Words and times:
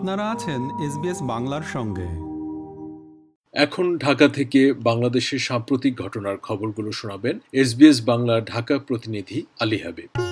আপনারা 0.00 0.30
আছেন 0.30 0.60
এসবিএস 0.80 1.22
বাংলার 1.22 1.62
সঙ্গে। 1.72 2.08
এখন 3.54 3.98
ঢাকা 3.98 4.28
থেকে 4.28 4.72
বাংলাদেশের 4.72 5.38
সাম্প্রতিক 5.38 6.00
ঘটনার 6.00 6.36
খবরগুলো 6.38 6.92
শোনাবেন 6.92 7.38
এসবিএস 7.52 8.04
বাংলার 8.04 8.44
ঢাকা 8.44 8.78
প্রতিনিধি 8.78 9.42
আলী 9.60 9.78
হাবিব। 9.78 10.29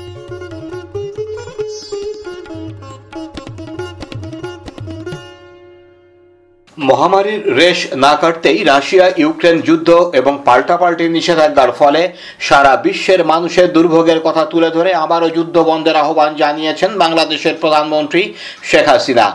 মহামারীর 6.86 7.42
রেশ 7.56 7.78
না 8.04 8.12
কাটতেই 8.20 8.58
রাশিয়া 8.64 9.06
ইউক্রেন 9.22 9.56
যুদ্ধ 9.60 9.88
এবং 10.20 10.34
পাল্টাপাল্টি 10.44 11.06
নিষেধাজ্ঞার 11.08 11.72
ফলে 11.72 12.02
সারা 12.40 12.72
বিশ্বের 12.76 13.20
মানুষের 13.24 13.72
দুর্ভোগের 13.72 14.20
কথা 14.20 14.44
তুলে 14.44 14.70
ধরে 14.70 14.90
আবারও 14.94 15.28
যুদ্ধ 15.36 15.56
বন্ধের 15.70 15.96
আহ্বান 15.96 16.30
জানিয়েছেন 16.36 16.90
বাংলাদেশের 16.98 17.54
প্রধানমন্ত্রী 17.62 18.22
শেখ 18.62 18.86
হাসিনা। 18.88 19.26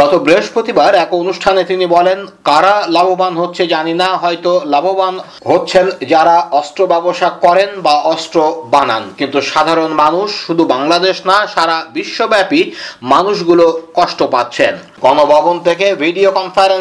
গত 0.00 0.12
বৃহস্পতিবার 0.24 0.94
এক 0.94 1.10
অনুষ্ঠানে 1.12 1.64
তিনি 1.64 1.86
বলেন, 1.86 2.18
কারা 2.44 2.74
লাভবান 2.96 3.34
হচ্ছে 3.36 3.66
জানি 3.66 3.94
না, 3.94 4.08
হয়তো 4.22 4.52
লাভবান 4.64 5.14
হচ্ছেন 5.50 5.86
যারা 6.12 6.36
অস্ত্র 6.50 6.80
ব্যবসা 6.86 7.28
করেন 7.44 7.70
বা 7.80 7.94
অস্ত্র 8.12 8.38
বানান। 8.74 9.04
কিন্তু 9.18 9.38
সাধারণ 9.52 9.90
মানুষ 9.92 10.28
শুধু 10.46 10.62
বাংলাদেশ 10.64 11.16
না, 11.26 11.36
সারা 11.54 11.76
বিশ্বব্যাপী 11.96 12.60
মানুষগুলো 13.02 13.64
কষ্ট 13.94 14.22
পাচ্ছেন। 14.34 14.74
গণভবন 15.04 15.56
থেকে 15.66 15.86
ভিডিও 16.04 16.30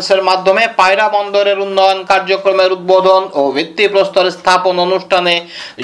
কনফারেন্সের 0.07 0.29
মাধ্যমে 0.29 0.63
পায়রা 0.79 1.07
বন্দরের 1.15 1.57
উন্নয়ন 1.59 1.99
কার্যক্রমের 2.11 2.71
উদ্বোধন 2.77 3.23
ও 3.33 3.41
ভিত্তিপ্রস্তর 3.51 4.25
স্থাপন 4.37 4.75
অনুষ্ঠানে 4.79 5.35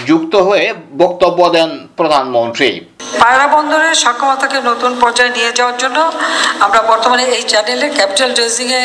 যুক্ত 0.08 0.34
হয়ে 0.48 0.66
বক্তব্য 0.98 1.40
দেন 1.56 1.70
প্রধানমন্ত্রী। 1.98 2.70
পায়রা 3.20 3.48
বন্দরের 3.55 3.96
সক্ষমতাকে 4.04 4.58
নতুন 4.70 4.91
পর্যায়ে 5.02 5.36
নিয়ে 5.38 5.52
যাওয়ার 5.58 5.78
জন্য 5.84 5.98
আমরা 6.66 6.82
বর্তমানে 6.91 7.24
এই 7.38 7.44
চ্যানেলে 7.52 7.88
ক্যাপিটাল 7.98 8.32
এ 8.80 8.82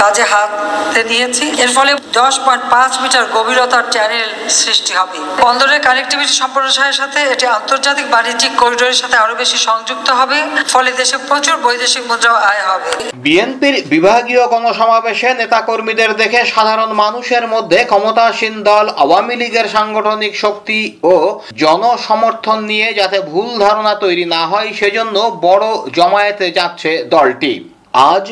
কাজে 0.00 0.24
হাতে 0.32 1.00
নিয়েছি। 1.10 1.44
এর 1.64 1.70
ফলে 1.76 1.92
দশ 2.20 2.34
পয়েন্ট 2.44 2.64
পাঁচ 2.72 2.92
মিটার 3.02 3.24
গভীরতার 3.36 3.84
চ্যানেল 3.94 4.28
সৃষ্টি 4.60 4.92
হবে। 5.00 5.18
বন্দরের 5.44 5.80
কানেক্টিভিটি 5.88 6.34
সম্প্রসারের 6.42 6.96
সাথে 7.00 7.18
এটি 7.32 7.46
আন্তর্জাতিক 7.58 8.06
বাণিজ্যিক 8.14 8.52
করিডোরের 8.62 8.98
সাথে 9.02 9.16
আরও 9.24 9.34
বেশি 9.42 9.58
সংযুক্ত 9.68 10.08
হবে। 10.20 10.38
ফলে 10.72 10.90
দেশে 11.00 11.16
প্রচুর 11.28 11.56
বৈদেশিক 11.64 12.02
মুদ্রা 12.10 12.32
আয় 12.50 12.62
হবে। 12.70 12.90
বিএনপির 13.24 13.76
বিভাগীয় 13.94 14.42
গণসমাবেশে 14.52 15.28
নেতাকর্মীদের 15.40 16.10
দেখে 16.22 16.40
সাধারণ 16.54 16.90
মানুষের 17.02 17.44
মধ্যে 17.54 17.78
ক্ষমতাসীন 17.90 18.54
দল, 18.70 18.86
আওয়ামী 19.04 19.34
লীগের 19.40 19.66
সাংগঠনিক 19.76 20.32
শক্তি 20.44 20.80
ও 21.12 21.14
জনসমর্থন 21.62 22.58
নিয়ে 22.70 22.88
যাতে 22.98 23.18
ভুল 23.30 23.48
ধারণা 23.58 23.94
তৈরি 23.94 24.24
না 24.24 24.46
হয়, 24.46 24.72
সেজন্য 24.72 25.16
বড় 25.40 25.66
জমায়েতে 25.92 26.46
যাচ্ছে 26.50 26.90
দলটি। 27.04 27.54
আজ 27.92 28.24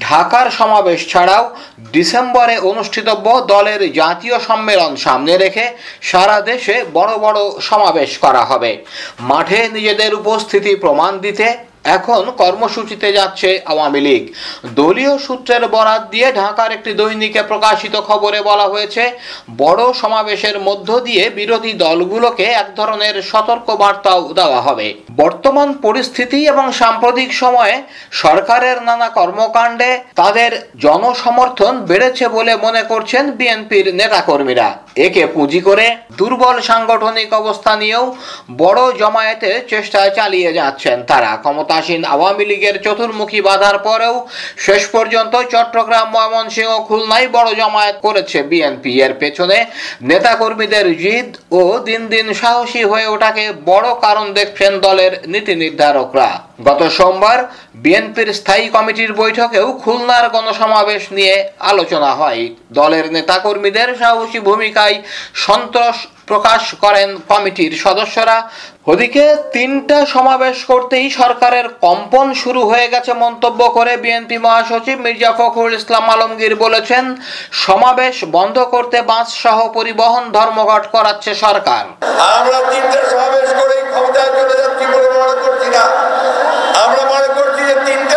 ঢাকার 0.00 0.50
সমাবেশ 0.50 1.00
ছাড়াও 1.12 1.44
ডিসেম্বরে 1.92 2.56
অনুষ্ঠিতব্য 2.58 3.26
দলের 3.46 3.92
জাতীয় 3.92 4.38
সম্মেলন 4.38 4.96
সামনে 4.96 5.34
রেখে 5.36 5.66
সারা 6.02 6.40
দেশে 6.40 6.84
বড় 6.92 7.12
বড় 7.18 7.38
সমাবেশ 7.60 8.18
করা 8.18 8.44
হবে। 8.44 8.84
মাঠে 9.20 9.68
নিজেদের 9.68 10.14
উপস্থিতি 10.14 10.74
প্রমাণ 10.74 11.18
দিতে 11.18 11.46
এখন 11.84 12.22
কর্মসূচিতে 12.42 13.08
যাচ্ছে 13.12 13.48
আওয়ামী 13.72 14.00
লীগ। 14.00 14.22
দলীয় 14.78 15.14
সূত্রের 15.18 15.64
বরাত 15.68 16.02
দিয়ে 16.10 16.28
ঢাকার 16.32 16.70
একটি 16.72 16.90
দৈনিকে 16.92 17.42
প্রকাশিত 17.42 17.94
খবরে 18.08 18.40
বলা 18.42 18.66
হয়েছে, 18.68 19.02
বড় 19.62 19.82
সমাবেশের 19.92 20.56
মধ্য 20.60 20.88
দিয়ে 21.00 21.24
বিরোধী 21.30 21.72
দলগুলোকে 21.84 22.46
এক 22.62 22.68
ধরনের 22.76 23.14
সতর্ক 23.22 23.68
বার্তাও 23.82 24.20
দেওয়া 24.32 24.60
হবে। 24.60 24.86
বর্তমান 25.16 25.68
পরিস্থিতি 25.86 26.38
এবং 26.52 26.66
সাম্প্রতিক 26.80 27.30
সময়ে 27.34 27.76
সরকারের 28.22 28.76
নানা 28.82 29.08
কর্মকাণ্ডে 29.18 29.90
তাদের 30.14 30.50
জনসমর্থন 30.76 31.72
বেড়েছে 31.90 32.24
বলে 32.28 32.52
মনে 32.56 32.82
করছেন 32.82 33.24
বিএনপির 33.38 33.86
নেতাকর্মীরা। 33.94 34.68
একে 34.96 35.24
পুঁজি 35.26 35.60
করে 35.60 35.86
দুর্বল 36.18 36.56
সাংগঠনিক 36.60 37.30
অবস্থা 37.32 37.72
নিয়েও 37.76 38.04
বড় 38.56 38.80
জমায়েতের 38.98 39.56
চেষ্টা 39.68 40.00
চালিয়ে 40.08 40.50
যাচ্ছেন 40.52 40.96
তারা। 41.02 41.30
ক্ষমতাসীন 41.36 42.02
আওয়ামী 42.04 42.44
লীগের 42.44 42.76
চতুর্মুখী 42.82 43.40
বাধার 43.40 43.78
পরেও 43.78 44.14
শেষ 44.58 44.82
পর্যন্ত 44.86 45.34
চট্টগ্রাম, 45.52 46.06
ময়মনসিংহ, 46.14 46.72
খুলনায় 46.88 47.28
বড় 47.28 47.48
জমায়েত 47.54 47.96
করেছে 48.02 48.38
বিএনপি। 48.42 48.92
এর 49.00 49.14
পেছনে 49.14 49.58
নেতাকর্মীদের 50.02 50.86
জিদ 50.98 51.28
ও 51.50 51.60
দিন 51.78 52.02
দিন 52.08 52.26
সাহসী 52.32 52.82
হয়ে 52.84 53.06
ওঠাকে 53.06 53.44
বড় 53.64 53.88
কারণ 54.00 54.26
দেখছেন 54.32 54.72
দলের 54.80 55.12
নীতি 55.26 55.54
নির্ধারকরা। 55.54 56.30
গত 56.64 56.80
সোমবার 56.88 57.38
বিএনপির 57.74 58.28
স্থায়ী 58.40 58.66
কমিটির 58.76 59.12
বৈঠকেও 59.20 59.66
খুলনার 59.82 60.24
গণসমাবেশ 60.34 61.02
নিয়ে 61.16 61.34
আলোচনা 61.70 62.10
হয়। 62.20 62.42
দলের 62.78 63.06
নেতাকর্মীদের 63.16 63.88
সাহসী 64.00 64.40
ভূমিকায় 64.48 64.96
সন্তোষ 65.44 65.96
প্রকাশ 66.30 66.62
করেন 66.84 67.08
কমিটির 67.30 67.72
সদস্যরা। 67.84 68.36
ওদিকে 68.92 69.24
তিনটা 69.54 69.98
সমাবেশ 70.14 70.56
করতেই 70.70 71.06
সরকারের 71.20 71.66
কম্পন 71.84 72.26
শুরু 72.42 72.60
হয়ে 72.70 72.88
গেছে 72.94 73.12
মন্তব্য 73.24 73.60
করে 73.76 73.92
বিএনপি 74.04 74.36
মহাসচিব 74.44 74.96
মির্জা 75.04 75.32
ফখরুল 75.38 75.74
ইসলাম 75.80 76.04
আলমগীর 76.14 76.54
বলেছেন, 76.64 77.04
সমাবেশ 77.64 78.16
বন্ধ 78.36 78.56
করতে 78.74 78.98
বাস 79.10 79.28
সহ 79.44 79.58
পরিবহন 79.76 80.24
ধর্মঘট 80.36 80.84
করাচ্ছে 80.94 81.32
সরকার। 81.44 81.84
আমরা 82.36 82.58
তিনটে 82.70 83.00
সমাবেশ 83.12 83.48
করেই 83.58 83.82
ক্ষমতায় 83.90 84.30
চলে 84.36 84.54
যাচ্ছি 84.60 84.84
বলে 84.92 85.08
মনে 85.18 85.34
করছি 85.44 85.68
না। 85.76 85.84
আমরা 86.90 87.04
মনে 87.12 87.28
করছি 87.36 87.60
যে 87.68 87.74
তিনটে 87.86 88.16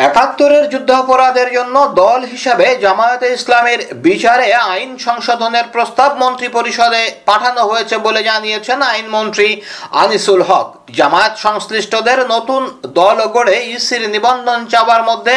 একাত্তরের 0.00 0.64
যুদ্ধাপরাধের 0.70 1.48
জন্য 1.52 1.76
দল 1.94 2.20
হিসাবে 2.24 2.66
জামায়াতে 2.76 3.26
ইসলামের 3.32 3.80
বিচারে 3.96 4.48
আইন 4.66 4.90
সংশোধনের 4.98 5.66
প্রস্তাব 5.72 6.10
মন্ত্রী 6.22 6.48
পরিষদে 6.48 7.02
পাঠানো 7.26 7.62
হয়েছে 7.64 7.96
বলে 7.98 8.20
জানিয়েছেন 8.22 8.78
আইনমন্ত্রী 8.92 9.48
আনিসুল 10.02 10.40
হক। 10.42 10.66
জামায়াত 10.92 11.34
সংশ্লিষ্টদের 11.36 12.20
নতুন 12.28 12.62
দল 12.94 13.18
গড়ে 13.26 13.56
ইসির 13.66 14.02
নিবন্ধন 14.10 14.60
চাওয়ার 14.66 15.02
মধ্যে 15.02 15.36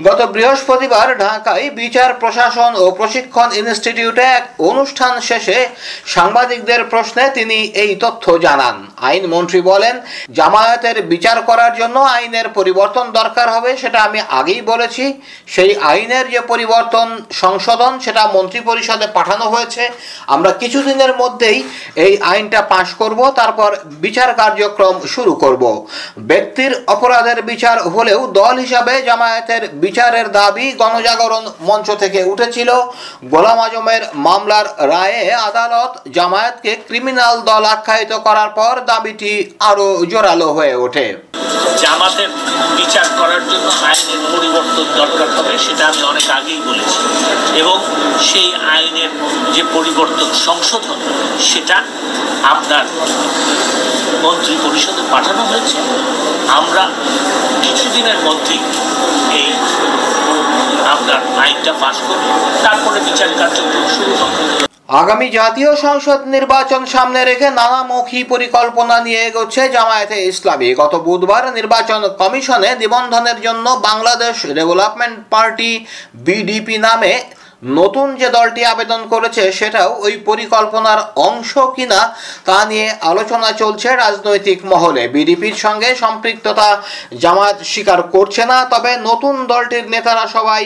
গত 0.00 0.20
বৃহস্পতিবার 0.34 1.08
ঢাকায় 1.18 1.66
বিচার, 1.70 2.10
প্রশাসন 2.14 2.72
ও 2.82 2.84
প্রশিক্ষণ 2.90 3.48
ইনস্টিটিউটে 3.52 4.24
এক 4.38 4.44
অনুষ্ঠান 4.70 5.14
শেষে 5.20 5.58
সাংবাদিকদের 6.06 6.80
প্রশ্নে 6.84 7.24
তিনি 7.30 7.58
এই 7.82 7.92
তথ্য 7.96 8.24
জানান। 8.38 8.76
আইনমন্ত্রী 9.08 9.60
বলেন, 9.60 9.94
জামায়াতের 10.32 10.96
বিচার 11.02 11.38
করার 11.42 11.72
জন্য 11.76 11.96
আইনের 12.16 12.48
পরিবর্তন 12.48 13.06
দরকার 13.12 13.48
হবে, 13.50 13.70
সেটা 13.76 13.98
আমি 14.02 14.20
আগেই 14.30 14.62
বলেছি। 14.62 15.04
সেই 15.46 15.70
আইনের 15.92 16.26
যে 16.30 16.40
পরিবর্তন 16.40 17.08
সংশোধন, 17.32 17.92
সেটা 17.98 18.22
মন্ত্রী 18.26 18.60
পরিষদে 18.60 19.06
পাঠানো 19.14 19.44
হয়েছে। 19.44 19.82
আমরা 20.26 20.50
কিছুদিনের 20.52 21.12
মধ্যেই 21.16 21.58
এই 22.04 22.12
আইনটা 22.32 22.60
পাশ 22.62 22.88
করব, 22.94 23.20
তারপর 23.30 23.70
বিচার 24.04 24.30
কার্যক্রম 24.34 24.94
শুরু 25.06 25.32
করব। 25.34 25.62
ব্যক্তির 26.30 26.72
অপরাধের 26.86 27.38
বিচার 27.42 27.76
হলেও 27.94 28.20
দল 28.38 28.54
হিসাবে 28.64 28.92
জামায়াতের 29.02 29.62
বিচারের 29.88 30.26
দাবি 30.38 30.66
গণজাগরণ 30.80 31.44
মঞ্চ 31.68 31.88
থেকে 32.02 32.20
উঠেছিল। 32.32 32.70
গোলাম 33.32 33.58
আজমের 33.66 34.02
মামলার 34.26 34.66
রায়ে 34.92 35.22
আদালত 35.48 35.92
জামায়াতকে 36.16 36.72
ক্রিমিনাল 36.88 37.34
দল 37.48 37.64
আখ্যায়িত 37.74 38.12
করার 38.26 38.50
পর 38.58 38.74
দাবিটি 38.90 39.32
আরও 39.70 39.86
জোরালো 40.10 40.48
হয়ে 40.56 40.74
ওঠে। 40.84 41.06
জামাতের 41.82 42.30
বিচার 42.78 43.06
করার 43.18 43.42
জন্য 43.50 43.66
আইনের 43.88 44.22
পরিবর্তন 44.32 44.86
দরকার 45.00 45.28
হবে, 45.36 45.54
সেটা 45.64 45.82
আমি 45.90 46.02
অনেক 46.12 46.26
আগেই 46.38 46.60
বলেছি। 46.68 46.98
এবং 47.62 47.76
সেই 48.28 48.50
আইনের 48.74 49.12
যে 49.54 49.62
পরিবর্তন 49.76 50.28
সংশোধন, 50.46 50.98
সেটা 51.50 51.76
আপনার 52.54 52.84
মন্ত্রী 54.24 54.54
পরিষদে 54.64 55.02
পাঠানো 55.12 55.42
হয়েছে। 55.50 55.78
আমরা 56.58 56.84
কিছুদিনের 57.64 58.18
মধ্যেই 58.26 58.62
এই 59.36 59.48
আপনার 60.94 61.20
আইনটা 61.44 61.72
পাশ 61.82 61.96
তারপরে 62.64 62.98
বিচার 63.08 63.30
কার্য 63.38 63.58
শুরু 63.96 64.12
হবে। 64.20 64.42
আগামী 65.02 65.26
জাতীয় 65.38 65.70
সংসদ 65.76 66.20
নির্বাচন 66.36 66.82
সামনে 66.94 67.20
রেখে 67.24 67.48
নানামুখী 67.60 68.20
পরিকল্পনা 68.32 68.96
নিয়ে 69.06 69.20
এগোচ্ছে 69.28 69.62
জামায়াতে 69.76 70.16
ইসলামী। 70.32 70.68
গত 70.74 70.94
বুধবার 71.06 71.44
নির্বাচন 71.58 72.00
কমিশনে 72.20 72.70
নিবন্ধনের 72.82 73.38
জন্য 73.46 73.66
বাংলাদেশ 73.88 74.36
ডেভেলপমেন্ট 74.58 75.16
পার্টি 75.30 75.72
বিডিপি 76.26 76.76
নামে 76.86 77.12
নতুন 77.62 78.06
যে 78.16 78.28
দলটি 78.30 78.62
আবেদন 78.64 79.00
করেছে 79.12 79.42
সেটাও 79.52 79.90
ওই 80.06 80.14
পরিকল্পনার 80.28 81.00
অংশ 81.28 81.52
কিনা 81.76 82.00
তা 82.44 82.58
নিয়ে 82.70 82.88
আলোচনা 83.10 83.48
চলছে 83.52 83.88
রাজনৈতিক 83.96 84.58
মহলে। 84.64 85.02
বিডিপির 85.08 85.56
সঙ্গে 85.64 85.88
সম্পৃক্ততা 85.94 86.68
জামাত 87.18 87.56
স্বীকার 87.72 88.00
করছে 88.14 88.42
না, 88.50 88.58
তবে 88.64 88.90
নতুন 89.08 89.34
দলটির 89.46 89.86
নেতারা 89.90 90.24
সবাই 90.26 90.62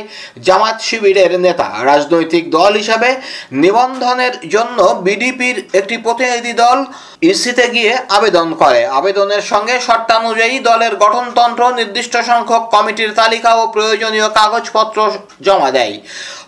জামাত 0.46 0.76
শিবিরের 0.80 1.32
নেতা। 1.40 1.68
রাজনৈতিক 1.84 2.44
দল 2.50 2.72
হিসাবে 2.74 3.10
নিবন্ধনের 3.52 4.34
জন্য 4.54 4.78
বিডিপির 5.06 5.56
একটি 5.72 5.96
প্রতিনিধি 5.96 6.52
দল 6.52 6.78
ইসিতে 7.22 7.66
গিয়ে 7.74 7.92
আবেদন 8.08 8.48
করে। 8.54 8.80
আবেদনের 8.98 9.42
সঙ্গে 9.42 9.76
শর্তানুযায়ী 9.80 10.56
দলের 10.58 10.92
গঠনতন্ত্র, 10.96 11.62
নির্দিষ্ট 11.78 12.14
সংখ্যক 12.30 12.62
কমিটির 12.74 13.10
তালিকা 13.20 13.50
ও 13.54 13.62
প্রয়োজনীয় 13.66 14.28
কাগজপত্র 14.38 14.98
জমা 15.46 15.70
দেয়। 15.70 15.94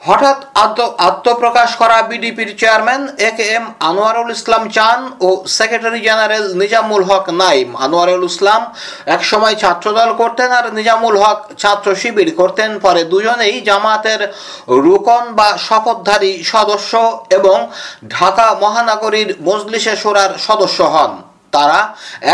হঠাৎ 0.08 0.38
আত্ম 0.64 0.80
আত্মপ্রকাশ 1.08 1.70
করা 1.80 1.96
বিডিপির 2.10 2.50
chairman 2.60 3.02
A 3.28 3.30
K 3.36 3.44
M 3.56 3.64
Anwarul 3.90 4.30
Islam 4.36 4.62
Chan 4.76 5.00
O 5.26 5.28
secretary 5.56 6.00
general 6.08 6.44
Nizamul 6.62 7.04
Haque 7.08 7.26
Naim. 7.42 7.68
Anwarul 7.86 8.26
Islam 8.32 8.62
একসময় 9.16 9.56
ছাত্রদল 9.62 10.10
করতেন 10.20 10.50
আর 10.58 10.66
নিজামুল 10.78 11.16
হক 11.22 11.38
ছাত্র 11.62 11.88
শিবির 12.00 12.28
করতেন। 12.40 12.70
পরে 12.84 13.02
দুজনেই 13.12 13.54
জামাতের 13.68 14.20
রুকন 14.84 15.24
বা 15.38 15.48
শপথধারী 15.66 16.32
সদস্য 16.52 16.92
এবং 17.38 17.56
ঢাকা 18.16 18.46
মহানগরীর 18.62 19.30
মজলিসে 19.48 19.94
সোরার 20.02 20.32
সদস্য 20.46 20.78
হন। 20.94 21.12
তারা 21.54 21.80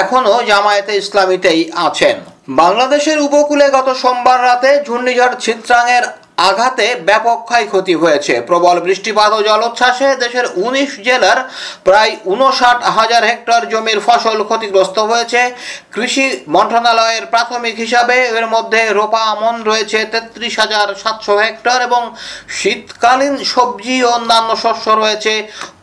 এখনও 0.02 0.34
জামায়াতে 0.50 0.92
ইসলামীতেই 1.02 1.60
আছেন। 1.86 2.16
বাংলাদেশের 2.62 3.18
উপকূলে 3.28 3.66
গত 3.76 3.88
সোমবার 4.02 4.38
রাতে 4.48 4.70
ঘূর্ণিঝড় 4.88 5.34
চিত্রাঙের 5.44 6.04
আঘাতে 6.48 6.86
ব্যাপক 7.08 7.38
ক্ষয়ক্ষতি 7.48 7.94
হয়েছে। 8.02 8.34
প্রবল 8.48 8.76
বৃষ্টিপাত 8.86 9.30
ও 9.38 9.40
জলোচ্ছ্বাসে 9.48 10.08
দেশের 10.22 10.46
উনিশ 10.64 10.90
জেলার 11.06 11.38
প্রায় 11.84 12.12
উনষাট 12.32 12.78
হাজার 12.96 13.22
হেক্টর 13.30 13.60
জমির 13.72 14.00
ফসল 14.06 14.38
ক্ষতিগ্রস্ত 14.48 14.98
হয়েছে। 15.10 15.40
কৃষি 15.94 16.26
মন্ত্রণালয়ের 16.54 17.24
প্রাথমিক 17.32 17.74
হিসাবে 17.84 18.16
এর 18.38 18.46
মধ্যে 18.54 18.80
রোপা 18.98 19.22
আমন 19.34 19.54
রয়েছে 19.70 19.98
তেত্রিশ 20.12 20.54
হাজার 20.62 20.88
সাতশো 21.02 21.34
হেক্টর 21.44 21.78
এবং 21.88 22.02
শীতকালীন 22.58 23.34
সবজি 23.52 23.96
ও 24.04 24.08
অন্যান্য 24.16 24.50
শস্য 24.64 24.86
রয়েছে 25.02 25.32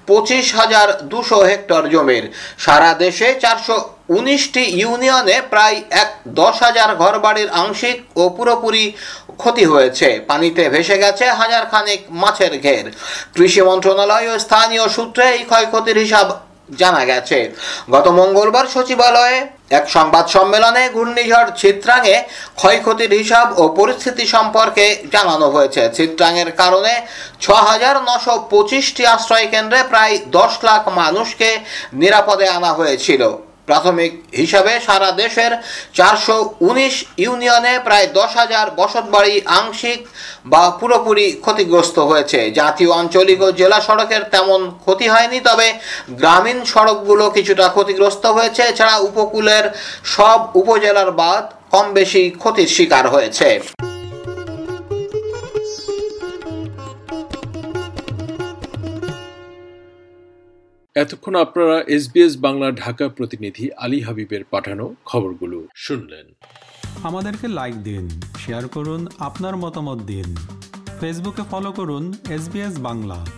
পঁচিশ 0.10 0.46
হাজার 0.60 0.88
দুশো 1.12 1.40
হেক্টর 1.50 1.84
জমির। 1.94 2.26
সারা 2.66 2.92
দেশে 3.04 3.28
চারশো 3.44 3.78
উনিশটি 4.10 4.64
ইউনিয়নে 4.82 5.38
প্রায় 5.50 5.78
এক 6.04 6.10
দশ 6.28 6.56
হাজার 6.66 6.90
ঘরবাড়ির 6.96 7.50
আংশিক 7.62 7.98
ও 8.22 8.24
পুরোপুরি 8.30 8.86
ক্ষতি 9.38 9.66
হয়েছে। 9.66 10.08
পানিতে 10.30 10.64
ভেসে 10.70 10.98
গেছে 11.04 11.26
হাজার 11.32 11.64
খানেক 11.72 12.00
মাছের 12.22 12.54
ঘের। 12.66 12.86
কৃষি 13.36 13.62
মন্ত্রণালয় 13.62 14.28
ও 14.32 14.40
স্থানীয় 14.40 14.86
সূত্রে 14.96 15.26
এই 15.36 15.44
ক্ষয়ক্ষতির 15.44 15.98
হিসাব 15.98 16.28
জানা 16.82 17.04
গেছে। 17.06 17.40
গত 17.92 18.08
মঙ্গলবার 18.20 18.66
সচিবালয়ে 18.74 19.38
এক 19.70 19.86
সংবাদ 19.90 20.26
সম্মেলনে 20.36 20.84
ঘূর্ণিঝড় 20.96 21.50
চিত্রাঙে 21.62 22.16
ক্ষয়ক্ষতির 22.56 23.12
হিসাব 23.22 23.48
ও 23.62 23.64
পরিস্থিতি 23.80 24.24
সম্পর্কে 24.36 24.86
জানানো 25.12 25.48
হয়েছে। 25.56 25.82
চিত্রাঙের 25.98 26.50
কারণে 26.52 26.94
ছ 27.42 27.46
হাজার 27.70 27.96
নশো 28.08 28.34
পঁচিশটি 28.50 29.04
আশ্রয় 29.06 29.48
কেন্দ্রে 29.54 29.80
প্রায় 29.84 30.14
দশ 30.38 30.52
লাখ 30.64 30.82
মানুষকে 31.02 31.50
নিরাপদে 31.94 32.48
আনা 32.48 32.72
হয়েছিল। 32.74 33.24
প্রাথমিক 33.68 34.12
হিসাবে 34.42 34.74
সারা 34.88 35.10
দেশের 35.22 35.52
চারশো 35.94 36.38
উনিশ 36.70 36.96
ইউনিয়নে 37.18 37.74
প্রায় 37.80 38.08
দশ 38.20 38.32
হাজার 38.42 38.66
বসতবাড়ি 38.76 39.34
আংশিক 39.60 40.00
বা 40.46 40.64
পুরোপুরি 40.80 41.28
ক্ষতিগ্রস্ত 41.44 41.98
হয়েছে। 42.00 42.40
জাতীয়, 42.60 42.92
আঞ্চলিক 42.92 43.40
ও 43.42 43.50
জেলা 43.52 43.80
সড়কের 43.82 44.24
তেমন 44.34 44.62
ক্ষতি 44.84 45.08
হয়নি, 45.14 45.40
তবে 45.40 45.68
গ্রামীণ 46.22 46.60
সড়কগুলো 46.66 47.26
কিছুটা 47.30 47.66
ক্ষতিগ্রস্ত 47.70 48.24
হয়েছে। 48.38 48.62
এছাড়া 48.64 48.96
উপকূলের 49.10 49.66
সব 50.16 50.40
উপজেলার 50.62 51.10
বাদ 51.12 51.44
কম 51.74 51.86
বেশি 51.94 52.24
ক্ষতির 52.42 52.70
শিকার 52.76 53.06
হয়েছে। 53.08 53.50
এতক্ষণ 61.04 61.36
আপনারা 61.36 61.84
এসবিএস 61.88 62.38
বাংলা 62.38 62.72
ঢাকা 62.72 63.10
প্রতিনিধি 63.10 63.66
আলী 63.78 64.00
হাবিবের 64.02 64.44
পাঠানো 64.44 64.96
খবরগুলো 65.06 65.68
শুনলেন। 65.76 66.26
আমাদেরকে 67.04 67.48
লাইক 67.48 67.76
দিন 67.84 68.10
শেয়ার 68.46 68.68
করুন, 68.68 69.08
আপনার 69.20 69.56
মতামত 69.58 70.00
দিন। 70.02 70.36
ফেসবুকে 71.00 71.44
ফলো 71.52 71.72
করুন 71.72 72.14
এস 72.30 72.46
বাংলা। 72.80 73.37